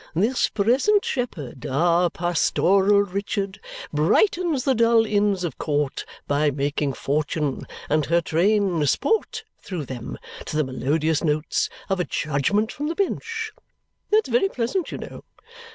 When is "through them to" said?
9.59-10.57